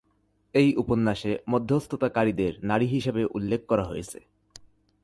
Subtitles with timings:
[0.55, 4.19] এই উপন্যাসে মধ্যস্থতাকারীদের নারী হিসেবে উল্লেখ করা হয়েছে।